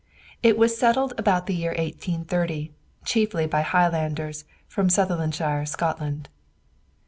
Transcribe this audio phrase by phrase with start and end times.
[0.41, 2.73] It was settled about the year 1830,
[3.05, 6.27] chiefly by Highlanders from Sutherlandshire, Scotland.